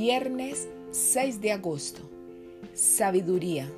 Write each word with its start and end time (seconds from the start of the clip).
Viernes 0.00 0.68
6 0.92 1.40
de 1.40 1.50
agosto. 1.50 2.08
Sabiduría. 2.72 3.68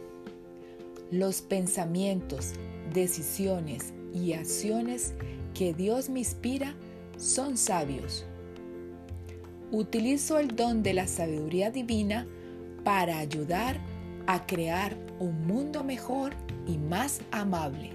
Los 1.11 1.41
pensamientos, 1.41 2.53
decisiones 2.93 3.95
y 4.13 4.35
acciones 4.35 5.15
que 5.55 5.73
Dios 5.73 6.11
me 6.11 6.19
inspira 6.19 6.75
son 7.17 7.57
sabios. 7.57 8.27
Utilizo 9.73 10.39
el 10.39 10.55
don 10.55 10.83
de 10.83 10.93
la 10.93 11.07
sabiduría 11.07 11.71
divina 11.71 12.27
para 12.85 13.19
ayudar 13.19 13.81
a 14.27 14.45
crear 14.45 14.99
un 15.21 15.47
mundo 15.47 15.85
mejor 15.85 16.35
y 16.67 16.77
más 16.77 17.23
amable. 17.31 17.93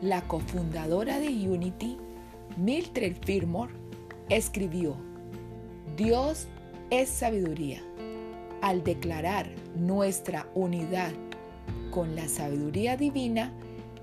La 0.00 0.22
cofundadora 0.22 1.20
de 1.20 1.28
Unity, 1.28 1.98
Mildred 2.56 3.16
Firmore, 3.22 3.74
escribió, 4.30 4.96
Dios 5.94 6.48
es 6.90 7.08
sabiduría. 7.08 7.82
Al 8.60 8.82
declarar 8.82 9.50
nuestra 9.76 10.50
unidad 10.54 11.12
con 11.90 12.16
la 12.16 12.28
sabiduría 12.28 12.96
divina, 12.96 13.52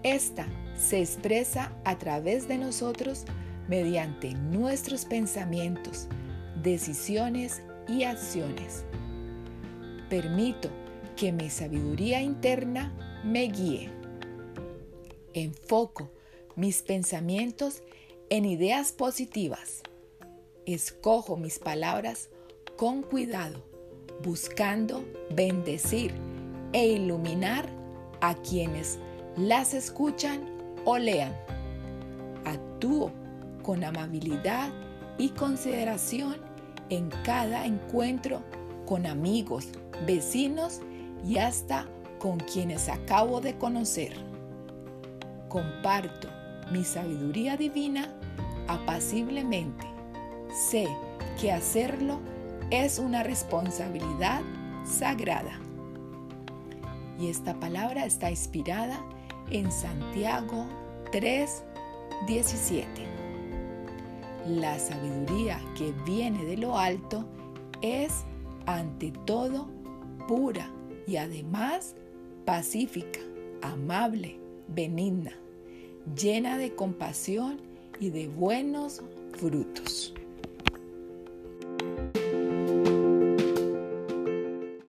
esta 0.04 0.48
se 0.78 1.02
expresa 1.02 1.76
a 1.84 1.98
través 1.98 2.48
de 2.48 2.58
nosotros 2.58 3.26
mediante 3.68 4.34
nuestros 4.34 5.06
pensamientos, 5.06 6.08
decisiones 6.62 7.62
y 7.88 8.04
acciones. 8.04 8.86
Permito 10.10 10.70
que 11.16 11.32
mi 11.32 11.50
sabiduría 11.50 12.22
interna 12.22 12.94
me 13.24 13.44
guíe. 13.48 13.90
Enfoco 15.34 16.12
mis 16.56 16.82
pensamientos 16.84 17.82
en 18.30 18.46
ideas 18.46 18.92
positivas. 18.92 19.82
Escojo 20.66 21.38
mis 21.38 21.60
palabras 21.60 22.30
con 22.76 23.04
cuidado, 23.04 23.64
buscando 24.24 25.06
bendecir 25.30 26.14
e 26.74 26.88
iluminar 26.88 27.66
a 28.22 28.36
quienes 28.36 29.00
las 29.38 29.74
escuchan 29.74 30.42
o 30.84 30.98
lean. 30.98 31.34
Actúo 32.44 33.12
con 33.64 33.84
amabilidad 33.84 34.72
y 35.18 35.30
consideración 35.30 36.36
en 36.90 37.10
cada 37.24 37.66
encuentro 37.66 38.42
con 38.86 39.06
amigos, 39.06 39.70
vecinos 40.06 40.82
y 41.26 41.38
hasta 41.38 41.88
con 42.20 42.40
quienes 42.40 42.90
acabo 42.90 43.40
de 43.40 43.58
conocer. 43.58 44.14
Comparto 45.48 46.28
mi 46.72 46.84
sabiduría 46.84 47.56
divina 47.56 48.14
apaciblemente. 48.68 49.86
Sé 50.70 50.88
que 51.40 51.52
hacerlo 51.52 52.20
es 52.72 53.00
una 53.00 53.24
responsabilidad 53.24 54.42
sagrada. 54.86 55.60
Y 57.20 57.30
esta 57.30 57.54
palabra 57.60 58.06
está 58.06 58.30
inspirada 58.30 59.00
en 59.52 59.72
Santiago 59.72 60.66
3, 61.12 61.64
17. 62.28 62.88
La 64.48 64.78
sabiduría 64.80 65.60
que 65.78 65.94
viene 66.06 66.44
de 66.46 66.58
lo 66.58 66.78
alto 66.78 67.26
es 67.82 68.26
ante 68.66 69.12
todo 69.26 69.68
pura 70.28 70.70
y 71.08 71.18
además 71.18 71.96
pacífica, 72.46 73.20
amable, 73.62 74.40
benigna, 74.68 75.32
llena 76.16 76.58
de 76.58 76.74
compasión 76.76 77.62
y 78.00 78.10
de 78.10 78.28
buenos 78.28 79.02
frutos. 79.38 80.15